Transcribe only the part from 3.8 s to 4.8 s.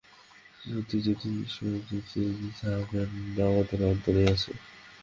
অন্তরেই আছেন।